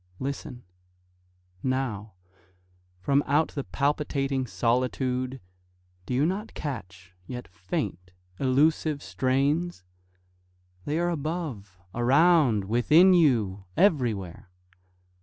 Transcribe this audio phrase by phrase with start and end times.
[0.17, 0.63] Listen!
[1.61, 2.13] Now,
[2.97, 5.39] From out the palpitating solitude
[6.07, 8.09] Do you not catch, yet faint,
[8.39, 9.83] elusive strains?
[10.85, 14.49] They are above, around, within you, everywhere.